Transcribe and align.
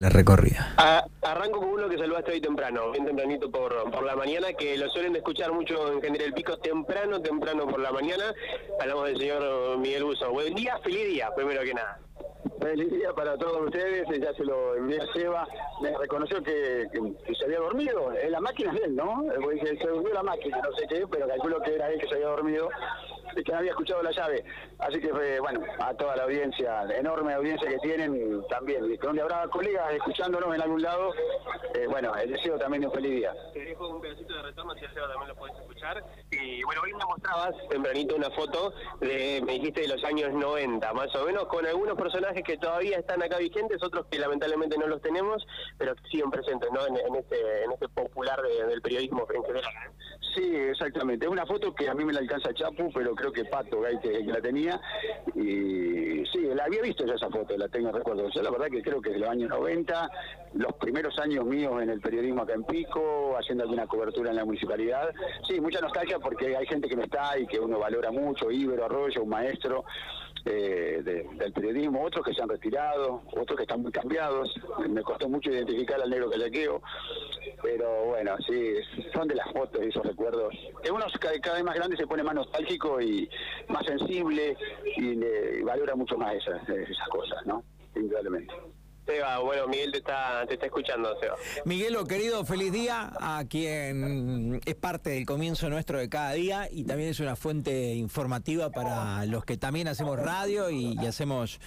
La 0.00 0.10
recorrida. 0.10 0.76
arranco 1.22 1.58
con 1.58 1.70
uno 1.70 1.88
que 1.88 1.98
saludaste 1.98 2.30
hoy 2.30 2.40
temprano, 2.40 2.92
bien 2.92 3.04
tempranito 3.04 3.50
por, 3.50 3.90
por 3.90 4.04
la 4.04 4.14
mañana, 4.14 4.52
que 4.52 4.78
lo 4.78 4.88
suelen 4.90 5.16
escuchar 5.16 5.50
mucho 5.50 5.92
en 5.92 6.00
General 6.00 6.32
Pico, 6.34 6.56
temprano, 6.58 7.20
temprano 7.20 7.66
por 7.66 7.80
la 7.80 7.90
mañana. 7.90 8.32
Hablamos 8.80 9.06
del 9.06 9.18
señor 9.18 9.76
Miguel 9.78 10.04
Buzo. 10.04 10.30
Buen 10.30 10.54
día, 10.54 10.78
feliz 10.84 11.04
día, 11.04 11.34
primero 11.34 11.62
que 11.62 11.74
nada. 11.74 11.98
Feliz 12.60 12.92
día 12.92 13.12
para 13.12 13.36
todos 13.38 13.60
ustedes, 13.66 14.06
ya 14.20 14.32
se 14.34 14.44
lo 14.44 14.76
envié 14.76 15.00
a 15.00 15.12
Seba, 15.12 15.48
me 15.82 15.90
reconoció 15.98 16.44
que, 16.44 16.86
se 17.36 17.44
había 17.44 17.58
dormido, 17.58 18.12
la 18.28 18.40
máquina 18.40 18.72
es 18.74 18.82
él, 18.84 18.94
¿no? 18.94 19.24
Se 19.80 19.88
durmió 19.88 20.14
la 20.14 20.22
máquina, 20.22 20.60
no 20.62 20.76
sé 20.76 20.86
qué, 20.88 21.08
pero 21.10 21.26
calculo 21.26 21.60
que 21.62 21.74
era 21.74 21.90
él 21.90 21.98
que 21.98 22.06
se 22.06 22.14
había 22.14 22.28
dormido 22.28 22.68
y 23.36 23.42
que 23.42 23.52
no 23.52 23.58
había 23.58 23.70
escuchado 23.70 24.02
la 24.02 24.10
llave. 24.10 24.44
Así 24.78 25.00
que, 25.00 25.40
bueno, 25.40 25.60
a 25.80 25.94
toda 25.94 26.16
la 26.16 26.24
audiencia, 26.24 26.84
la 26.84 26.96
enorme 26.96 27.34
audiencia 27.34 27.68
que 27.68 27.78
tienen 27.78 28.42
también, 28.48 28.84
y 28.90 28.96
donde 28.96 29.22
habrá 29.22 29.46
colegas 29.48 29.92
escuchándonos 29.92 30.54
en 30.54 30.62
algún 30.62 30.82
lado, 30.82 31.12
eh, 31.74 31.86
bueno, 31.88 32.14
el 32.16 32.32
deseo 32.32 32.58
también 32.58 32.82
de 32.82 32.88
un 32.88 32.94
feliz 32.94 33.10
día. 33.12 33.34
Te 33.52 33.64
dejo 33.64 33.88
un 33.88 34.00
pedacito 34.00 34.34
de 34.34 34.42
retorno, 34.42 34.74
si 34.74 34.86
Seba 34.94 35.08
también 35.08 35.28
lo 35.28 35.36
puedes 35.36 35.56
escuchar. 35.56 36.04
Y 36.30 36.62
bueno, 36.64 36.82
hoy 36.82 36.92
me 36.92 37.04
mostrabas 37.04 37.54
tempranito 37.68 38.16
una 38.16 38.30
foto, 38.30 38.72
de, 39.00 39.42
me 39.44 39.54
dijiste, 39.54 39.82
de 39.82 39.88
los 39.88 40.04
años 40.04 40.32
90, 40.32 40.92
más 40.92 41.14
o 41.14 41.24
menos, 41.24 41.46
con 41.46 41.66
algunos 41.66 41.96
personajes 41.96 42.42
que 42.42 42.56
todavía 42.56 42.98
están 42.98 43.22
acá 43.22 43.38
vigentes, 43.38 43.82
otros 43.82 44.06
que 44.06 44.18
lamentablemente 44.18 44.76
no 44.78 44.86
los 44.86 45.00
tenemos, 45.02 45.46
pero 45.76 45.94
que 45.94 46.08
siguen 46.08 46.30
presentes 46.30 46.70
¿no? 46.72 46.86
en, 46.86 47.14
este, 47.16 47.64
en 47.64 47.72
este 47.72 47.88
popular 47.88 48.40
del 48.42 48.82
periodismo 48.82 49.26
en 49.32 49.44
general. 49.44 49.74
Sí, 50.34 50.54
exactamente. 50.54 51.26
Es 51.26 51.32
una 51.32 51.46
foto 51.46 51.74
que 51.74 51.88
a 51.88 51.94
mí 51.94 52.04
me 52.04 52.12
la 52.12 52.20
alcanza 52.20 52.52
Chapu, 52.54 52.90
pero 52.92 53.14
creo 53.18 53.32
que 53.32 53.44
Pato 53.44 53.80
Gay 53.80 54.24
la 54.24 54.40
tenía. 54.40 54.80
Y 55.34 56.24
sí, 56.32 56.48
la 56.54 56.64
había 56.64 56.82
visto 56.82 57.04
ya 57.06 57.14
esa 57.14 57.28
foto, 57.28 57.56
la 57.56 57.68
tengo 57.68 57.92
recuerdo. 57.92 58.28
Yo 58.28 58.42
la 58.42 58.50
verdad 58.50 58.68
que 58.68 58.82
creo 58.82 59.00
que 59.00 59.10
de 59.10 59.18
los 59.18 59.28
años 59.28 59.50
90, 59.50 60.10
los 60.54 60.72
primeros 60.74 61.18
años 61.18 61.44
míos 61.44 61.82
en 61.82 61.90
el 61.90 62.00
periodismo 62.00 62.42
acá 62.42 62.54
en 62.54 62.64
Pico, 62.64 63.36
haciendo 63.38 63.64
alguna 63.64 63.86
cobertura 63.86 64.30
en 64.30 64.36
la 64.36 64.44
municipalidad. 64.44 65.12
Sí, 65.48 65.60
mucha 65.60 65.80
nostalgia 65.80 66.18
porque 66.18 66.56
hay 66.56 66.66
gente 66.66 66.88
que 66.88 66.96
no 66.96 67.04
está 67.04 67.38
y 67.38 67.46
que 67.46 67.60
uno 67.60 67.78
valora 67.78 68.10
mucho, 68.10 68.50
Ibero 68.50 68.84
Arroyo, 68.84 69.22
un 69.22 69.28
maestro. 69.28 69.84
Eh, 70.44 71.02
del 71.04 71.52
periodismo, 71.52 72.02
otros 72.02 72.24
que 72.24 72.32
se 72.32 72.42
han 72.42 72.48
retirado, 72.48 73.22
otros 73.32 73.56
que 73.56 73.64
están 73.64 73.82
muy 73.82 73.92
cambiados. 73.92 74.54
Me 74.88 75.02
costó 75.02 75.28
mucho 75.28 75.50
identificar 75.50 76.00
al 76.00 76.08
negro 76.08 76.30
callaqueo, 76.30 76.80
pero 77.62 78.06
bueno, 78.06 78.34
sí, 78.46 78.76
son 79.12 79.28
de 79.28 79.34
las 79.34 79.52
fotos 79.52 79.82
y 79.84 79.88
esos 79.88 80.06
recuerdos. 80.06 80.54
Que 80.82 80.90
uno 80.90 81.04
cada, 81.20 81.54
vez 81.54 81.64
más 81.64 81.74
grande 81.74 81.96
se 81.96 82.06
pone 82.06 82.22
más 82.22 82.34
nostálgico 82.34 83.00
y 83.00 83.28
más 83.68 83.84
sensible 83.84 84.56
y, 84.96 85.16
le, 85.18 85.62
valora 85.62 85.94
mucho 85.94 86.16
más 86.16 86.34
esas, 86.34 86.68
esas 86.68 87.08
cosas, 87.08 87.46
¿no? 87.46 87.62
Indudablemente. 87.94 88.54
Seba, 89.08 89.38
bueno, 89.38 89.66
Miguel 89.68 89.90
te 89.90 89.98
está, 89.98 90.44
te 90.46 90.54
está 90.54 90.66
escuchando, 90.66 91.18
Seba. 91.18 91.34
Miguelo, 91.64 92.04
querido, 92.04 92.44
feliz 92.44 92.70
día 92.70 93.10
a 93.18 93.42
quien 93.48 94.60
es 94.66 94.74
parte 94.74 95.10
del 95.10 95.24
comienzo 95.24 95.70
nuestro 95.70 95.98
de 95.98 96.10
cada 96.10 96.32
día 96.32 96.68
y 96.70 96.84
también 96.84 97.08
es 97.08 97.18
una 97.20 97.34
fuente 97.34 97.94
informativa 97.94 98.70
para 98.70 99.24
los 99.24 99.46
que 99.46 99.56
también 99.56 99.88
hacemos 99.88 100.18
radio 100.18 100.68
y, 100.68 100.98
hacemos 101.06 101.58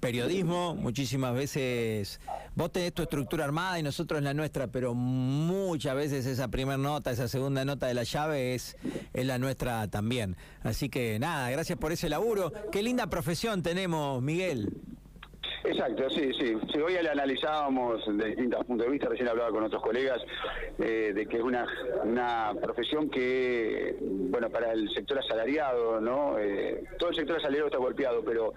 periodismo. 0.00 0.74
Muchísimas 0.74 1.34
veces 1.34 2.20
vos 2.56 2.72
tenés 2.72 2.92
tu 2.92 3.02
estructura 3.02 3.44
armada 3.44 3.78
y 3.78 3.82
nosotros 3.82 4.22
la 4.22 4.34
nuestra, 4.34 4.66
pero 4.66 4.94
muchas 4.94 5.94
veces 5.94 6.26
esa 6.26 6.48
primera 6.48 6.78
nota, 6.78 7.10
esa 7.10 7.28
segunda 7.28 7.64
nota 7.64 7.86
de 7.86 7.94
la 7.94 8.02
llave 8.02 8.54
es, 8.54 8.76
es 9.12 9.26
la 9.26 9.38
nuestra 9.38 9.88
también. 9.88 10.36
Así 10.62 10.88
que 10.88 11.18
nada, 11.18 11.50
gracias 11.50 11.78
por 11.78 11.92
ese 11.92 12.08
laburo. 12.08 12.52
Qué 12.72 12.82
linda 12.82 13.06
profesión 13.08 13.62
tenemos, 13.62 14.22
Miguel. 14.22 14.70
Exacto, 15.70 16.10
sí, 16.10 16.32
sí. 16.34 16.80
hoy 16.80 16.94
le 17.00 17.10
analizábamos 17.10 18.04
de 18.04 18.26
distintos 18.26 18.64
puntos 18.66 18.86
de 18.86 18.92
vista, 18.92 19.08
recién 19.08 19.28
hablaba 19.28 19.50
con 19.50 19.62
otros 19.62 19.80
colegas, 19.80 20.20
eh, 20.80 21.12
de 21.14 21.26
que 21.26 21.36
es 21.36 21.42
una, 21.44 21.64
una 22.02 22.52
profesión 22.60 23.08
que, 23.08 23.96
bueno, 24.00 24.50
para 24.50 24.72
el 24.72 24.90
sector 24.90 25.20
asalariado, 25.20 26.00
¿no? 26.00 26.36
Eh, 26.40 26.82
todo 26.98 27.10
el 27.10 27.16
sector 27.16 27.36
asalariado 27.36 27.68
está 27.68 27.78
golpeado, 27.78 28.24
pero 28.24 28.52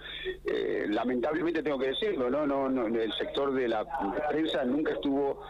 eh, 0.46 0.88
lamentablemente 0.90 1.62
tengo 1.62 1.78
que 1.78 1.90
decirlo, 1.90 2.32
¿no? 2.32 2.48
No, 2.48 2.68
no 2.68 2.88
El 2.88 3.14
sector 3.14 3.54
de 3.54 3.68
la 3.68 3.86
prensa 4.30 4.64
nunca 4.66 4.94
estuvo 4.94 5.44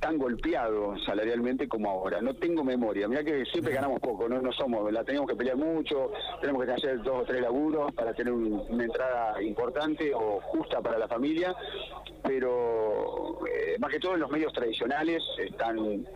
tan 0.00 0.18
golpeado 0.18 0.96
salarialmente 1.04 1.68
como 1.68 1.90
ahora. 1.90 2.20
No 2.20 2.34
tengo 2.34 2.64
memoria. 2.64 3.08
Mira 3.08 3.24
que 3.24 3.44
siempre 3.46 3.74
ganamos 3.74 4.00
poco, 4.00 4.28
no, 4.28 4.40
no 4.40 4.52
somos, 4.52 4.92
la 4.92 5.04
tenemos 5.04 5.28
que 5.28 5.36
pelear 5.36 5.56
mucho, 5.56 6.12
tenemos 6.40 6.64
que 6.64 6.72
hacer 6.72 7.02
dos 7.02 7.22
o 7.22 7.24
tres 7.24 7.42
laburos 7.42 7.92
para 7.94 8.14
tener 8.14 8.32
una 8.32 8.84
entrada 8.84 9.42
importante 9.42 10.12
o 10.14 10.40
justa 10.40 10.80
para 10.80 10.98
la 10.98 11.08
familia, 11.08 11.54
pero 12.22 13.38
eh, 13.46 13.76
más 13.78 13.90
que 13.90 13.98
todo 13.98 14.14
en 14.14 14.20
los 14.20 14.30
medios 14.30 14.52
tradicionales 14.52 15.22
están 15.38 16.06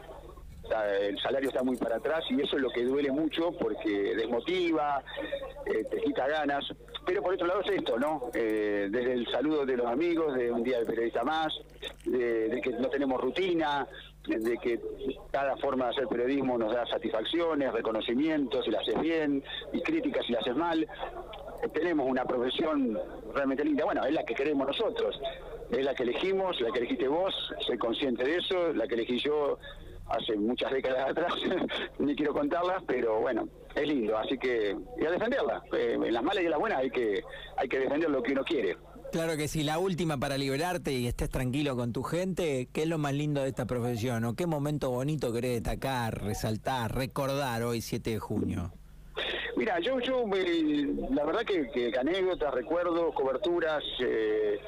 el 0.81 1.19
salario 1.21 1.49
está 1.49 1.63
muy 1.63 1.77
para 1.77 1.97
atrás 1.97 2.25
y 2.31 2.41
eso 2.41 2.57
es 2.57 2.63
lo 2.63 2.71
que 2.71 2.85
duele 2.85 3.11
mucho 3.11 3.53
porque 3.53 4.15
desmotiva, 4.15 5.03
eh, 5.67 5.85
te 5.91 6.01
quita 6.01 6.27
ganas. 6.27 6.65
Pero 7.05 7.23
por 7.23 7.35
otro 7.35 7.47
lado 7.47 7.61
es 7.63 7.71
esto, 7.71 7.99
¿no? 7.99 8.31
Eh, 8.35 8.89
desde 8.91 9.13
el 9.13 9.27
saludo 9.27 9.67
de 9.67 9.77
los 9.77 9.87
amigos, 9.87 10.35
de 10.35 10.51
un 10.51 10.63
día 10.63 10.79
de 10.79 10.87
periodista 10.87 11.25
más, 11.25 11.53
de, 12.05 12.61
que 12.63 12.71
no 12.71 12.89
tenemos 12.89 13.21
rutina, 13.21 13.87
de 14.27 14.57
que 14.59 14.81
cada 15.33 15.57
forma 15.57 15.87
de 15.87 15.91
hacer 15.91 16.09
periodismo 16.09 16.57
nos 16.57 16.73
da 16.73 16.87
satisfacciones, 16.87 17.73
reconocimientos 17.73 18.65
si 18.65 18.71
la 18.71 18.79
haces 18.79 19.01
bien 19.01 19.43
y 19.73 19.81
críticas 19.83 20.25
si 20.27 20.33
la 20.33 20.39
haces 20.39 20.55
mal. 20.55 20.87
tenemos 21.75 22.09
una 22.09 22.25
profesión 22.25 22.99
realmente 23.35 23.65
linda. 23.65 23.85
Bueno, 23.85 24.05
es 24.05 24.13
la 24.13 24.25
que 24.25 24.35
queremos 24.35 24.69
nosotros, 24.69 25.21
es 25.71 25.85
la 25.85 25.95
que 25.95 26.05
elegimos, 26.05 26.61
la 26.61 26.71
que 26.71 26.79
elegiste 26.79 27.09
vos, 27.09 27.35
soy 27.67 27.79
consciente 27.79 28.25
de 28.25 28.37
eso, 28.37 28.73
la 28.75 28.87
que 28.87 28.95
elegí 28.95 29.19
yo 29.19 29.59
hace 30.09 30.37
muchas 30.37 30.73
décadas 30.73 31.11
atrás, 31.11 31.33
ni 31.99 32.15
quiero 32.15 32.33
contarlas, 32.33 32.83
pero 32.87 33.21
bueno, 33.21 33.49
es 33.75 33.87
lindo, 33.87 34.17
así 34.19 34.37
que 34.39 34.77
y 35.01 35.05
a 35.05 35.11
defenderla. 35.11 35.63
Eh, 35.73 35.99
en 36.03 36.13
las 36.13 36.23
malas 36.23 36.43
y 36.43 36.47
en 36.47 36.51
las 36.51 36.61
buenas 36.61 36.79
hay 36.79 36.91
que, 36.91 37.23
hay 37.57 37.69
que 37.69 37.79
defender 37.79 38.11
lo 38.11 38.23
que 38.23 38.33
uno 38.33 38.45
quiere. 38.45 38.77
Claro 39.13 39.37
que 39.37 39.47
sí, 39.47 39.63
la 39.63 39.79
última 39.79 40.17
para 40.17 40.39
liberarte 40.39 40.93
y 40.93 41.07
estés 41.07 41.29
tranquilo 41.29 41.77
con 41.77 41.93
tu 41.93 42.03
gente, 42.03 42.69
¿qué 42.73 42.83
es 42.83 42.89
lo 42.89 42.97
más 42.97 43.13
lindo 43.13 43.43
de 43.43 43.49
esta 43.49 43.67
profesión? 43.67 44.25
¿O 44.25 44.35
qué 44.35 44.47
momento 44.47 44.91
bonito 44.91 45.33
querés 45.33 45.63
destacar, 45.63 46.23
resaltar, 46.23 46.95
recordar 46.95 47.63
hoy 47.63 47.83
7 47.83 48.09
de 48.09 48.19
junio? 48.19 48.73
Mira, 49.55 49.79
yo, 49.81 50.01
yo 50.01 50.25
la 51.11 51.25
verdad 51.25 51.43
que, 51.43 51.71
que 51.71 51.93
anécdotas, 51.99 52.55
recuerdos, 52.55 53.15
coberturas, 53.15 53.85
eh, 54.01 54.59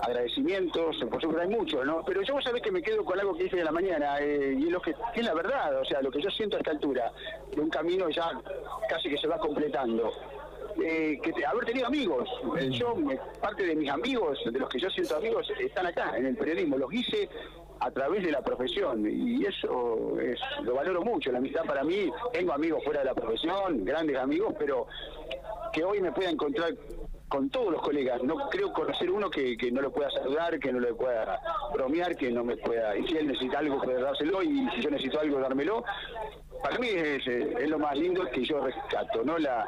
agradecimientos, 0.00 0.96
por 1.10 1.20
supuesto 1.20 1.40
hay 1.40 1.48
muchos, 1.48 1.84
¿no? 1.86 2.02
Pero 2.04 2.22
yo 2.22 2.34
vos 2.34 2.44
sabés 2.44 2.62
que 2.62 2.70
me 2.70 2.82
quedo 2.82 3.04
con 3.04 3.18
algo 3.18 3.34
que 3.34 3.44
hice 3.44 3.56
de 3.56 3.64
la 3.64 3.72
mañana, 3.72 4.18
eh, 4.20 4.56
y 4.58 4.64
es 4.64 4.70
lo 4.70 4.80
que, 4.80 4.94
es 5.14 5.24
la 5.24 5.34
verdad, 5.34 5.80
o 5.80 5.84
sea, 5.84 6.02
lo 6.02 6.10
que 6.10 6.20
yo 6.20 6.30
siento 6.30 6.56
a 6.56 6.60
esta 6.60 6.72
altura, 6.72 7.12
de 7.54 7.60
un 7.60 7.70
camino 7.70 8.08
ya 8.10 8.30
casi 8.88 9.08
que 9.08 9.18
se 9.18 9.26
va 9.26 9.38
completando. 9.38 10.12
Eh, 10.82 11.20
que 11.22 11.46
haber 11.46 11.64
tenido 11.66 11.86
amigos, 11.86 12.28
eh, 12.58 12.68
yo, 12.70 12.96
parte 13.40 13.64
de 13.64 13.76
mis 13.76 13.88
amigos, 13.88 14.40
de 14.44 14.58
los 14.58 14.68
que 14.68 14.80
yo 14.80 14.90
siento 14.90 15.16
amigos, 15.16 15.46
están 15.60 15.86
acá, 15.86 16.16
en 16.16 16.26
el 16.26 16.36
periodismo, 16.36 16.76
los 16.76 16.92
hice 16.92 17.28
a 17.78 17.90
través 17.92 18.24
de 18.24 18.32
la 18.32 18.42
profesión 18.42 19.06
y 19.08 19.44
eso 19.44 20.18
es, 20.20 20.40
lo 20.62 20.74
valoro 20.74 21.02
mucho, 21.04 21.30
la 21.30 21.38
amistad 21.38 21.64
para 21.64 21.84
mí, 21.84 22.10
tengo 22.32 22.52
amigos 22.52 22.82
fuera 22.82 23.00
de 23.00 23.06
la 23.06 23.14
profesión, 23.14 23.84
grandes 23.84 24.16
amigos, 24.16 24.54
pero 24.58 24.86
que 25.72 25.84
hoy 25.84 26.00
me 26.00 26.10
pueda 26.12 26.30
encontrar 26.30 26.72
con 27.28 27.50
todos 27.50 27.72
los 27.72 27.82
colegas. 27.82 28.22
No 28.22 28.48
creo 28.48 28.72
conocer 28.72 29.10
uno 29.10 29.30
que, 29.30 29.56
no 29.72 29.80
lo 29.80 29.92
pueda 29.92 30.10
saludar, 30.10 30.58
que 30.58 30.72
no 30.72 30.80
le 30.80 30.94
pueda 30.94 31.40
bromear, 31.72 32.16
que 32.16 32.30
no 32.30 32.44
me 32.44 32.56
pueda. 32.56 32.96
Y 32.96 33.06
si 33.06 33.16
él 33.16 33.26
necesita 33.26 33.58
algo, 33.58 33.80
puede 33.82 34.00
dárselo, 34.00 34.42
y 34.42 34.68
si 34.74 34.82
yo 34.82 34.90
necesito 34.90 35.20
algo, 35.20 35.40
dármelo. 35.40 35.84
Para 36.62 36.78
mí 36.78 36.88
es, 36.88 37.26
es 37.26 37.68
lo 37.68 37.78
más 37.78 37.96
lindo 37.96 38.24
que 38.30 38.44
yo 38.44 38.60
rescato, 38.60 39.22
¿no? 39.24 39.38
La, 39.38 39.66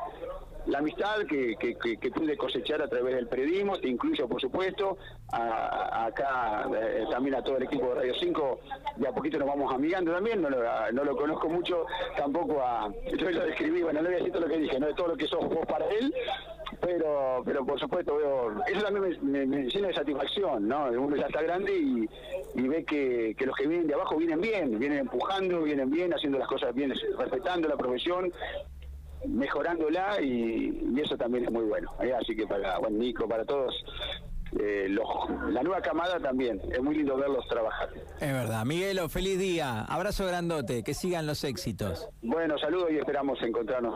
la 0.66 0.78
amistad 0.78 1.24
que, 1.28 1.56
que, 1.56 2.10
pude 2.10 2.36
cosechar 2.36 2.82
a 2.82 2.88
través 2.88 3.14
del 3.14 3.28
periodismo, 3.28 3.78
te 3.78 3.88
incluyo 3.88 4.28
por 4.28 4.40
supuesto, 4.40 4.98
acá 5.30 6.68
eh, 6.74 7.04
también 7.10 7.36
a 7.36 7.42
todo 7.42 7.56
el 7.56 7.64
equipo 7.64 7.88
de 7.88 7.94
Radio 7.94 8.14
5, 8.14 8.60
de 8.96 9.08
a 9.08 9.12
poquito 9.12 9.38
nos 9.38 9.48
vamos 9.48 9.72
amigando 9.72 10.12
también, 10.12 10.42
no 10.42 10.50
lo, 10.50 10.58
no 10.92 11.04
lo 11.04 11.16
conozco 11.16 11.48
mucho, 11.48 11.86
tampoco 12.16 12.60
a, 12.60 12.92
yo 13.16 13.30
lo 13.30 13.46
describí, 13.46 13.82
bueno, 13.82 14.02
no 14.02 14.08
voy 14.08 14.14
a 14.14 14.18
decir 14.18 14.32
todo 14.32 14.42
lo 14.42 14.48
que 14.48 14.58
dije, 14.58 14.80
no 14.80 14.86
de 14.88 14.94
todo 14.94 15.08
lo 15.08 15.16
que 15.16 15.26
sos 15.28 15.48
vos 15.48 15.66
para 15.66 15.86
él, 15.86 16.12
pero 16.80 17.42
pero 17.44 17.64
por 17.64 17.78
supuesto 17.78 18.16
veo, 18.16 18.64
eso 18.66 18.82
también 18.82 19.18
me, 19.22 19.46
me, 19.46 19.64
llena 19.68 19.88
de 19.88 19.94
satisfacción, 19.94 20.68
¿no? 20.68 20.86
Uno 20.90 21.16
ya 21.16 21.26
está 21.26 21.42
grande 21.42 21.72
y, 21.76 22.08
y 22.54 22.68
ve 22.68 22.84
que, 22.84 23.34
que, 23.36 23.46
los 23.46 23.56
que 23.56 23.66
vienen 23.66 23.86
de 23.86 23.94
abajo 23.94 24.16
vienen 24.16 24.40
bien, 24.40 24.78
vienen 24.78 24.98
empujando, 25.00 25.62
vienen 25.62 25.90
bien, 25.90 26.12
haciendo 26.12 26.38
las 26.38 26.48
cosas 26.48 26.74
bien, 26.74 26.92
respetando 27.18 27.68
la 27.68 27.76
profesión, 27.76 28.32
mejorándola 29.26 30.20
y, 30.20 30.94
eso 31.00 31.16
también 31.16 31.44
es 31.44 31.50
muy 31.50 31.64
bueno. 31.64 31.90
¿eh? 32.00 32.12
Así 32.12 32.34
que 32.34 32.46
para 32.46 32.78
bueno, 32.78 32.98
Nico, 32.98 33.28
para 33.28 33.44
todos, 33.44 33.74
eh, 34.58 34.88
la 35.50 35.62
nueva 35.62 35.80
camada 35.80 36.18
también. 36.18 36.60
Es 36.72 36.80
muy 36.80 36.96
lindo 36.96 37.16
verlos 37.16 37.46
trabajar. 37.48 37.90
Es 38.20 38.32
verdad. 38.32 38.64
Miguelo, 38.64 39.08
feliz 39.08 39.38
día. 39.38 39.82
Abrazo 39.84 40.26
grandote. 40.26 40.82
Que 40.82 40.94
sigan 40.94 41.26
los 41.26 41.44
éxitos. 41.44 42.08
Bueno, 42.22 42.58
saludos 42.58 42.90
y 42.92 42.98
esperamos 42.98 43.40
encontrarnos. 43.42 43.84